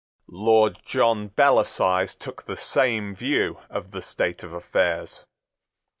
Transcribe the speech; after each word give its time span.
John 0.27 0.35
Lord 0.35 0.77
Bellasyse 1.35 2.15
took 2.17 2.45
the 2.45 2.57
same 2.57 3.13
view 3.15 3.59
of 3.69 3.91
the 3.91 4.01
state 4.01 4.41
of 4.41 4.51
affairs. 4.51 5.25